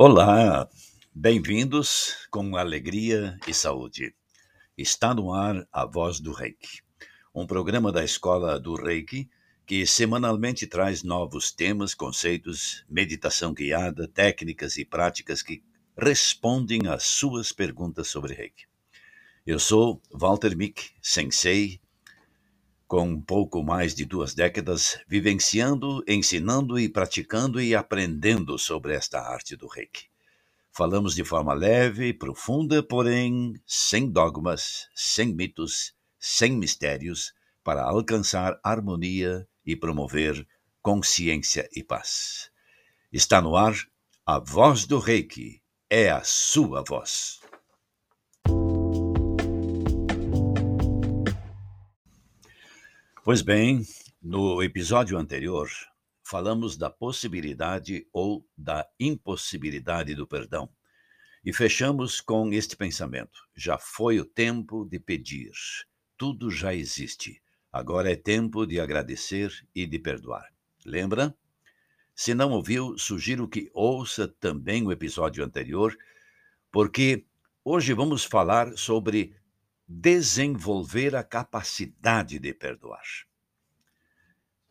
Olá, 0.00 0.70
bem-vindos 1.12 2.28
com 2.30 2.56
alegria 2.56 3.36
e 3.48 3.52
saúde. 3.52 4.14
Está 4.76 5.12
no 5.12 5.32
ar 5.34 5.66
a 5.72 5.84
Voz 5.84 6.20
do 6.20 6.30
Reiki, 6.30 6.82
um 7.34 7.44
programa 7.44 7.90
da 7.90 8.04
Escola 8.04 8.60
do 8.60 8.76
Reiki 8.76 9.28
que 9.66 9.84
semanalmente 9.84 10.68
traz 10.68 11.02
novos 11.02 11.50
temas, 11.50 11.94
conceitos, 11.94 12.84
meditação 12.88 13.52
guiada, 13.52 14.06
técnicas 14.06 14.76
e 14.76 14.84
práticas 14.84 15.42
que 15.42 15.64
respondem 16.00 16.86
às 16.86 17.02
suas 17.02 17.50
perguntas 17.50 18.06
sobre 18.06 18.34
Reiki. 18.34 18.66
Eu 19.44 19.58
sou 19.58 20.00
Walter 20.12 20.56
Mick, 20.56 20.92
sensei, 21.02 21.80
com 22.88 23.20
pouco 23.20 23.62
mais 23.62 23.94
de 23.94 24.06
duas 24.06 24.34
décadas, 24.34 24.98
vivenciando, 25.06 26.02
ensinando 26.08 26.80
e 26.80 26.88
praticando 26.88 27.60
e 27.60 27.74
aprendendo 27.74 28.58
sobre 28.58 28.94
esta 28.94 29.20
arte 29.20 29.54
do 29.54 29.68
reiki. 29.68 30.06
Falamos 30.72 31.14
de 31.14 31.22
forma 31.22 31.52
leve, 31.52 32.14
profunda, 32.14 32.82
porém 32.82 33.52
sem 33.66 34.10
dogmas, 34.10 34.88
sem 34.94 35.34
mitos, 35.34 35.92
sem 36.18 36.56
mistérios, 36.56 37.34
para 37.62 37.82
alcançar 37.82 38.58
harmonia 38.64 39.46
e 39.66 39.76
promover 39.76 40.46
consciência 40.80 41.68
e 41.76 41.84
paz. 41.84 42.50
Está 43.12 43.42
no 43.42 43.54
ar 43.54 43.74
a 44.24 44.38
voz 44.38 44.86
do 44.86 44.98
reiki, 44.98 45.60
é 45.90 46.10
a 46.10 46.22
sua 46.24 46.82
voz. 46.82 47.40
Pois 53.28 53.42
bem, 53.42 53.82
no 54.22 54.62
episódio 54.62 55.18
anterior, 55.18 55.68
falamos 56.24 56.78
da 56.78 56.88
possibilidade 56.88 58.08
ou 58.10 58.42
da 58.56 58.88
impossibilidade 58.98 60.14
do 60.14 60.26
perdão. 60.26 60.66
E 61.44 61.52
fechamos 61.52 62.22
com 62.22 62.50
este 62.54 62.74
pensamento: 62.74 63.38
já 63.54 63.76
foi 63.76 64.18
o 64.18 64.24
tempo 64.24 64.82
de 64.86 64.98
pedir, 64.98 65.52
tudo 66.16 66.50
já 66.50 66.74
existe. 66.74 67.42
Agora 67.70 68.10
é 68.10 68.16
tempo 68.16 68.64
de 68.64 68.80
agradecer 68.80 69.52
e 69.74 69.84
de 69.84 69.98
perdoar. 69.98 70.48
Lembra? 70.82 71.36
Se 72.14 72.32
não 72.32 72.52
ouviu, 72.52 72.96
sugiro 72.96 73.46
que 73.46 73.70
ouça 73.74 74.26
também 74.26 74.86
o 74.86 74.90
episódio 74.90 75.44
anterior, 75.44 75.94
porque 76.72 77.26
hoje 77.62 77.92
vamos 77.92 78.24
falar 78.24 78.74
sobre 78.78 79.37
desenvolver 79.88 81.16
a 81.16 81.24
capacidade 81.24 82.38
de 82.38 82.52
perdoar. 82.52 83.02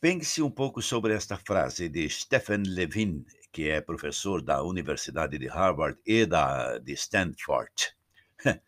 Pense 0.00 0.40
um 0.40 0.50
pouco 0.50 0.80
sobre 0.80 1.12
esta 1.12 1.36
frase 1.36 1.88
de 1.88 2.08
Stephen 2.08 2.62
Levin, 2.66 3.24
que 3.52 3.68
é 3.68 3.82
professor 3.82 4.40
da 4.40 4.62
Universidade 4.62 5.38
de 5.38 5.46
Harvard 5.46 5.98
e 6.06 6.24
da 6.24 6.78
de 6.78 6.94
Stanford. 6.94 7.94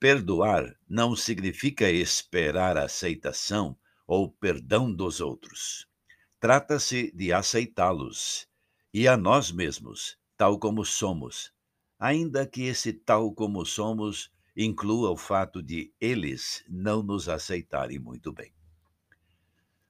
Perdoar 0.00 0.74
não 0.88 1.14
significa 1.14 1.90
esperar 1.90 2.78
aceitação 2.78 3.78
ou 4.06 4.30
perdão 4.30 4.92
dos 4.92 5.20
outros. 5.20 5.86
Trata-se 6.40 7.12
de 7.12 7.32
aceitá-los 7.32 8.48
e 8.92 9.06
a 9.06 9.16
nós 9.16 9.52
mesmos, 9.52 10.18
tal 10.36 10.58
como 10.58 10.84
somos, 10.84 11.52
ainda 11.98 12.46
que 12.46 12.62
esse 12.62 12.92
tal 12.92 13.32
como 13.32 13.64
somos 13.64 14.32
inclua 14.56 15.10
o 15.10 15.16
fato 15.16 15.62
de 15.62 15.92
eles 16.00 16.64
não 16.68 17.02
nos 17.02 17.28
aceitarem 17.28 17.98
muito 17.98 18.32
bem. 18.32 18.52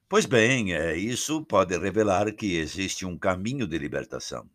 Pois 0.08 0.26
bem, 0.26 0.74
é, 0.74 0.96
isso 0.96 1.44
pode 1.44 1.76
revelar 1.78 2.32
que 2.32 2.56
existe 2.56 3.04
um 3.04 3.18
caminho 3.18 3.66
de 3.66 3.78
libertação, 3.78 4.48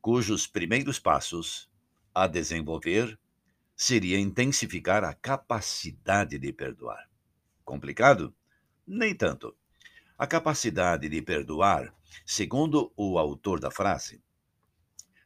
cujos 0.00 0.46
primeiros 0.46 0.98
passos 0.98 1.68
a 2.14 2.26
desenvolver 2.26 3.18
seria 3.76 4.18
intensificar 4.18 5.04
a 5.04 5.14
capacidade 5.14 6.38
de 6.38 6.52
perdoar. 6.52 7.08
Complicado? 7.64 8.34
Nem 8.86 9.14
tanto. 9.14 9.56
A 10.16 10.26
capacidade 10.26 11.08
de 11.08 11.22
perdoar, 11.22 11.94
segundo 12.26 12.92
o 12.96 13.18
autor 13.18 13.60
da 13.60 13.70
frase, 13.70 14.20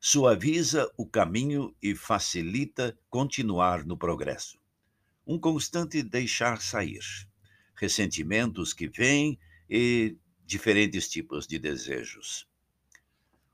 suaviza 0.04 0.92
o 0.96 1.06
caminho 1.06 1.76
e 1.80 1.94
facilita 1.94 2.98
continuar 3.08 3.86
no 3.86 3.96
progresso. 3.96 4.58
Um 5.24 5.38
constante 5.38 6.02
deixar 6.02 6.60
sair, 6.60 7.04
ressentimentos 7.76 8.72
que 8.72 8.88
vêm 8.88 9.38
e 9.70 10.16
diferentes 10.44 11.08
tipos 11.08 11.46
de 11.46 11.56
desejos. 11.56 12.48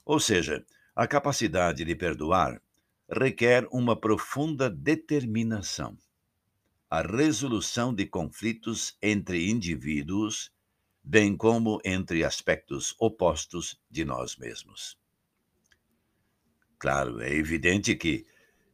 Ou 0.06 0.19
seja, 0.19 0.64
a 0.97 1.06
capacidade 1.06 1.84
de 1.84 1.94
perdoar 1.94 2.62
requer 3.10 3.69
uma 3.70 3.94
profunda 3.94 4.70
determinação. 4.70 5.98
A 6.88 7.03
resolução 7.03 7.94
de 7.94 8.06
conflitos 8.06 8.97
entre 9.03 9.50
indivíduos, 9.50 10.50
bem 11.04 11.37
como 11.37 11.78
entre 11.84 12.25
aspectos 12.25 12.94
opostos 12.98 13.78
de 13.91 14.03
nós 14.03 14.34
mesmos. 14.38 14.97
Claro, 16.78 17.20
é 17.20 17.34
evidente 17.34 17.96
que 17.96 18.24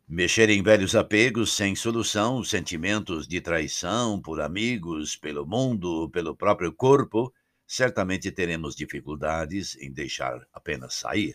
mexer 0.06 0.50
em 0.50 0.62
velhos 0.62 0.94
apegos 0.94 1.52
sem 1.54 1.74
solução, 1.74 2.44
sentimentos 2.44 3.26
de 3.26 3.40
traição 3.40 4.20
por 4.20 4.40
amigos, 4.40 5.16
pelo 5.16 5.46
mundo, 5.46 6.10
pelo 6.10 6.36
próprio 6.36 6.72
corpo, 6.72 7.32
certamente 7.66 8.30
teremos 8.30 8.76
dificuldades 8.76 9.74
em 9.76 9.90
deixar 9.90 10.46
apenas 10.52 10.94
sair. 10.94 11.34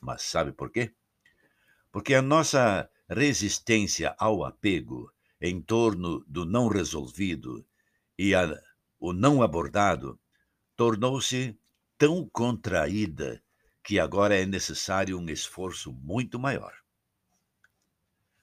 Mas 0.00 0.22
sabe 0.22 0.52
por 0.52 0.70
quê? 0.70 0.94
Porque 1.92 2.14
a 2.14 2.22
nossa 2.22 2.88
resistência 3.06 4.14
ao 4.18 4.44
apego 4.44 5.12
em 5.38 5.60
torno 5.60 6.24
do 6.26 6.46
não 6.46 6.68
resolvido 6.68 7.66
e 8.18 8.34
a, 8.34 8.58
o 8.98 9.12
não 9.12 9.42
abordado 9.42 10.18
tornou-se 10.74 11.58
tão 11.98 12.26
contraída 12.32 13.42
que 13.82 13.98
agora 13.98 14.38
é 14.38 14.46
necessário 14.46 15.18
um 15.18 15.28
esforço 15.28 15.92
muito 15.92 16.38
maior. 16.38 16.72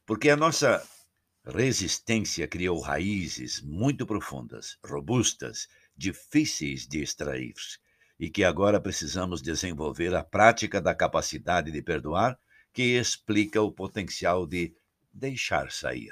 Porque 0.06 0.30
a 0.30 0.36
nossa 0.36 0.86
resistência 1.46 2.48
criou 2.48 2.80
raízes 2.80 3.62
muito 3.62 4.06
profundas, 4.06 4.78
robustas, 4.84 5.68
difíceis 5.96 6.88
de 6.88 7.02
extrair, 7.02 7.54
e 8.20 8.30
que 8.30 8.44
agora 8.44 8.82
precisamos 8.82 9.42
desenvolver 9.42 10.14
a 10.14 10.24
prática 10.24 10.82
da 10.82 10.94
capacidade 10.94 11.72
de 11.72 11.82
perdoar, 11.82 12.38
que 12.74 12.98
explica 12.98 13.62
o 13.62 13.72
potencial 13.72 14.46
de 14.46 14.76
deixar 15.14 15.72
sair. 15.72 16.12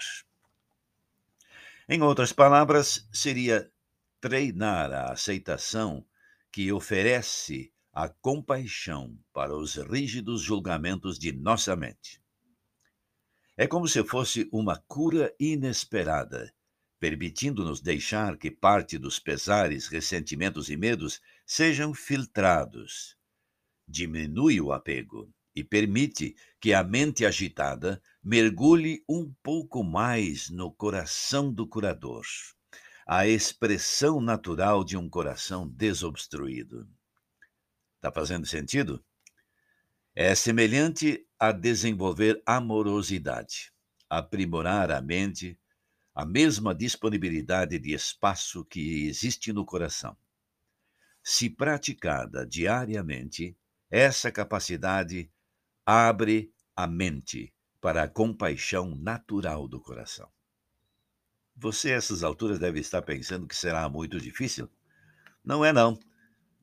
Em 1.88 2.02
outras 2.02 2.34
palavras, 2.34 3.08
seria 3.12 3.70
treinar 4.20 4.92
a 4.92 5.12
aceitação 5.12 6.06
que 6.52 6.72
oferece 6.72 7.72
a 8.00 8.10
compaixão 8.10 9.18
para 9.34 9.58
os 9.58 9.76
rígidos 9.76 10.44
julgamentos 10.44 11.18
de 11.18 11.32
nossa 11.32 11.76
mente. 11.76 12.22
É 13.58 13.66
como 13.66 13.88
se 13.88 14.04
fosse 14.04 14.48
uma 14.54 14.78
cura 14.88 15.34
inesperada, 15.40 16.54
permitindo-nos 17.00 17.82
deixar 17.82 18.38
que 18.38 18.52
parte 18.52 19.00
dos 19.00 19.18
pesares, 19.18 19.88
ressentimentos 19.88 20.70
e 20.70 20.78
medos 20.78 21.20
sejam 21.44 21.92
filtrados. 21.92 23.18
Diminui 23.88 24.62
o 24.62 24.72
apego 24.72 25.34
e 25.56 25.64
permite 25.64 26.36
que 26.62 26.76
a 26.76 26.84
mente 26.84 27.26
agitada 27.26 28.00
mergulhe 28.24 29.04
um 29.10 29.34
pouco 29.42 29.84
mais 29.84 30.52
no 30.52 30.72
coração 30.72 31.52
do 31.52 31.68
curador, 31.68 32.28
a 33.08 33.28
expressão 33.28 34.22
natural 34.22 34.84
de 34.84 34.96
um 34.96 35.10
coração 35.10 35.68
desobstruído. 35.68 36.88
Está 38.08 38.22
fazendo 38.22 38.46
sentido? 38.46 39.04
É 40.16 40.34
semelhante 40.34 41.28
a 41.38 41.52
desenvolver 41.52 42.42
amorosidade, 42.46 43.74
aprimorar 44.10 44.92
a 44.92 45.02
mente, 45.02 45.60
a 46.16 46.26
mesma 46.26 46.74
disponibilidade 46.74 47.78
de 47.78 47.92
espaço 47.94 48.64
que 48.64 49.06
existe 49.08 49.52
no 49.52 49.66
coração. 49.66 50.16
Se 51.22 51.50
praticada 51.50 52.48
diariamente, 52.48 53.58
essa 53.92 54.32
capacidade 54.32 55.30
abre 55.86 56.54
a 56.78 56.88
mente 56.88 57.54
para 57.82 58.04
a 58.04 58.08
compaixão 58.08 58.96
natural 58.96 59.68
do 59.68 59.82
coração. 59.82 60.32
Você, 61.58 61.92
a 61.92 61.98
essas 61.98 62.24
alturas, 62.24 62.58
deve 62.58 62.80
estar 62.80 63.02
pensando 63.02 63.46
que 63.46 63.56
será 63.56 63.90
muito 63.90 64.18
difícil? 64.18 64.70
Não 65.44 65.66
é, 65.66 65.74
não. 65.74 66.00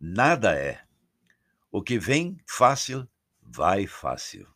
Nada 0.01 0.55
é. 0.57 0.83
O 1.77 1.83
que 1.83 1.99
vem 1.99 2.39
fácil, 2.47 3.05
vai 3.43 3.85
fácil. 3.85 4.47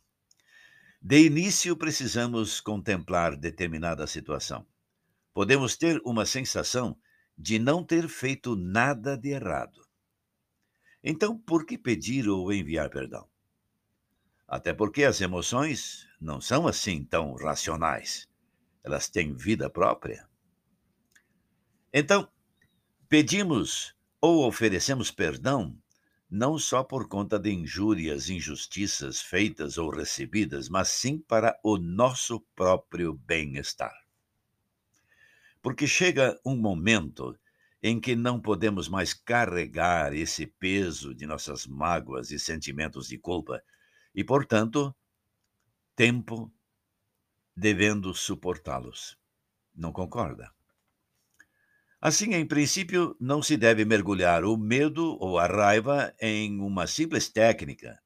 De 1.01 1.25
início, 1.25 1.75
precisamos 1.75 2.61
contemplar 2.61 3.35
determinada 3.35 4.07
situação. 4.07 4.65
Podemos 5.33 5.75
ter 5.75 6.01
uma 6.05 6.25
sensação 6.25 6.97
de 7.37 7.59
não 7.59 7.83
ter 7.83 8.07
feito 8.07 8.55
nada 8.55 9.17
de 9.17 9.31
errado. 9.31 9.85
Então, 11.03 11.37
por 11.37 11.65
que 11.65 11.77
pedir 11.77 12.29
ou 12.29 12.53
enviar 12.53 12.89
perdão? 12.89 13.27
Até 14.47 14.73
porque 14.73 15.03
as 15.03 15.19
emoções 15.19 16.07
não 16.21 16.39
são 16.39 16.65
assim 16.65 17.03
tão 17.03 17.35
racionais. 17.35 18.29
Elas 18.81 19.09
têm 19.09 19.35
vida 19.35 19.69
própria. 19.69 20.25
Então, 21.91 22.31
pedimos 23.09 23.93
ou 24.21 24.47
oferecemos 24.47 25.11
perdão 25.11 25.77
não 26.29 26.59
só 26.59 26.83
por 26.83 27.07
conta 27.07 27.39
de 27.39 27.51
injúrias, 27.51 28.29
injustiças 28.29 29.19
feitas 29.19 29.77
ou 29.77 29.89
recebidas, 29.89 30.69
mas 30.69 30.89
sim 30.89 31.17
para 31.17 31.59
o 31.63 31.77
nosso 31.77 32.41
próprio 32.55 33.13
bem-estar. 33.13 33.93
Porque 35.61 35.87
chega 35.87 36.39
um 36.45 36.55
momento 36.55 37.37
em 37.81 37.99
que 37.99 38.15
não 38.15 38.39
podemos 38.39 38.87
mais 38.87 39.13
carregar 39.13 40.13
esse 40.13 40.45
peso 40.45 41.15
de 41.15 41.25
nossas 41.25 41.65
mágoas 41.65 42.29
e 42.29 42.39
sentimentos 42.39 43.07
de 43.07 43.17
culpa 43.17 43.63
e, 44.13 44.23
portanto, 44.23 44.95
tempo 45.95 46.53
devendo 47.55 48.13
suportá-los. 48.13 49.17
Não 49.73 49.91
concorda? 49.91 50.53
Assim, 52.01 52.33
em 52.33 52.45
princípio, 52.45 53.15
não 53.19 53.41
se 53.41 53.57
deve 53.57 53.83
mergulhar 53.83 54.45
o 54.45 54.57
medo 54.57 55.17
ou 55.19 55.37
a 55.37 55.47
raiva 55.47 56.13
em 56.19 56.59
uma 56.59 56.87
simples 56.87 57.29
técnica. 57.29 57.99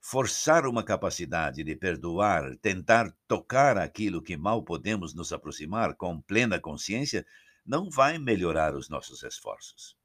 Forçar 0.00 0.66
uma 0.66 0.82
capacidade 0.82 1.62
de 1.62 1.76
perdoar, 1.76 2.56
tentar 2.56 3.14
tocar 3.26 3.78
aquilo 3.78 4.22
que 4.22 4.36
mal 4.36 4.64
podemos 4.64 5.14
nos 5.14 5.32
aproximar 5.32 5.94
com 5.94 6.20
plena 6.20 6.58
consciência, 6.58 7.24
não 7.64 7.88
vai 7.88 8.18
melhorar 8.18 8.74
os 8.74 8.88
nossos 8.88 9.22
esforços. 9.22 9.96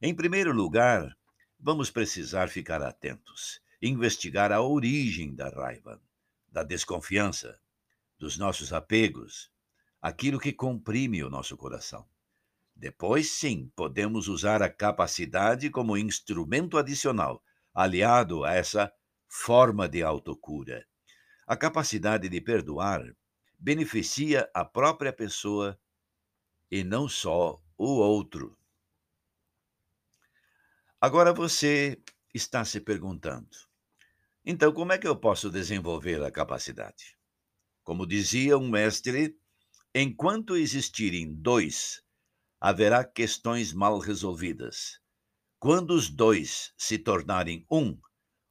Em 0.00 0.14
primeiro 0.14 0.52
lugar, 0.52 1.14
vamos 1.58 1.90
precisar 1.90 2.48
ficar 2.48 2.82
atentos 2.82 3.62
investigar 3.86 4.50
a 4.50 4.62
origem 4.62 5.34
da 5.34 5.50
raiva, 5.50 6.00
da 6.50 6.62
desconfiança, 6.62 7.60
dos 8.18 8.38
nossos 8.38 8.72
apegos, 8.72 9.50
aquilo 10.00 10.40
que 10.40 10.52
comprime 10.52 11.22
o 11.22 11.28
nosso 11.28 11.54
coração. 11.56 12.06
Depois, 12.76 13.30
sim, 13.30 13.70
podemos 13.76 14.28
usar 14.28 14.62
a 14.62 14.68
capacidade 14.68 15.70
como 15.70 15.96
instrumento 15.96 16.76
adicional, 16.76 17.42
aliado 17.72 18.44
a 18.44 18.52
essa 18.52 18.92
forma 19.28 19.88
de 19.88 20.02
autocura. 20.02 20.86
A 21.46 21.56
capacidade 21.56 22.28
de 22.28 22.40
perdoar 22.40 23.02
beneficia 23.58 24.50
a 24.52 24.64
própria 24.64 25.12
pessoa 25.12 25.78
e 26.70 26.82
não 26.82 27.08
só 27.08 27.62
o 27.78 27.98
outro. 27.98 28.58
Agora 31.00 31.32
você 31.32 32.02
está 32.32 32.64
se 32.64 32.80
perguntando: 32.80 33.56
então, 34.46 34.72
como 34.72 34.92
é 34.92 34.98
que 34.98 35.08
eu 35.08 35.16
posso 35.16 35.50
desenvolver 35.50 36.22
a 36.22 36.30
capacidade? 36.30 37.16
Como 37.82 38.06
dizia 38.06 38.58
um 38.58 38.68
mestre, 38.68 39.38
enquanto 39.94 40.54
existirem 40.54 41.34
dois, 41.34 42.03
haverá 42.64 43.04
questões 43.04 43.74
mal 43.74 43.98
resolvidas. 43.98 44.98
Quando 45.58 45.90
os 45.90 46.08
dois 46.08 46.72
se 46.78 46.96
tornarem 46.96 47.66
um, 47.70 47.94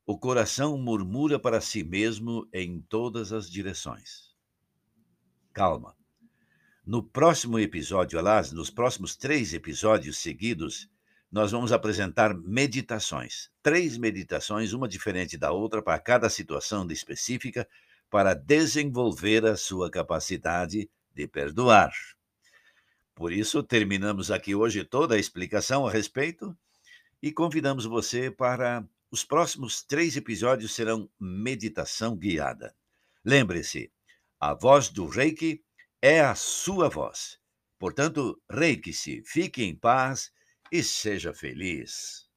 o 0.05 0.19
coração 0.19 0.77
murmura 0.77 1.39
para 1.39 1.59
si 1.59 1.83
mesmo 1.83 2.47
em 2.53 2.79
todas 2.79 3.33
as 3.33 3.49
direções. 3.49 4.29
Calma. 5.51 5.97
No 6.85 7.01
próximo 7.01 7.57
episódio, 7.57 8.19
aliás, 8.19 8.51
nos 8.51 8.69
próximos 8.69 9.15
três 9.15 9.51
episódios 9.51 10.19
seguidos, 10.19 10.87
nós 11.31 11.49
vamos 11.49 11.71
apresentar 11.71 12.35
meditações. 12.35 13.49
Três 13.63 13.97
meditações, 13.97 14.73
uma 14.73 14.87
diferente 14.87 15.39
da 15.39 15.51
outra, 15.51 15.81
para 15.81 15.97
cada 15.97 16.29
situação 16.29 16.85
específica, 16.91 17.67
para 18.11 18.35
desenvolver 18.35 19.43
a 19.43 19.57
sua 19.57 19.89
capacidade 19.89 20.87
de 21.15 21.27
perdoar. 21.27 21.91
Por 23.15 23.31
isso, 23.31 23.61
terminamos 23.61 24.31
aqui 24.31 24.55
hoje 24.55 24.83
toda 24.83 25.15
a 25.15 25.19
explicação 25.19 25.85
a 25.87 25.91
respeito 25.91 26.55
e 27.21 27.31
convidamos 27.31 27.85
você 27.85 28.31
para 28.31 28.87
os 29.11 29.23
próximos 29.23 29.83
três 29.83 30.17
episódios 30.17 30.73
serão 30.73 31.07
meditação 31.19 32.15
guiada. 32.17 32.75
Lembre-se, 33.23 33.91
a 34.39 34.53
voz 34.53 34.89
do 34.89 35.07
Reiki 35.07 35.63
é 36.01 36.19
a 36.19 36.35
sua 36.35 36.89
voz. 36.89 37.39
Portanto, 37.77 38.41
reiki-se, 38.49 39.23
fique 39.25 39.63
em 39.63 39.75
paz 39.75 40.31
e 40.71 40.81
seja 40.81 41.33
feliz. 41.33 42.27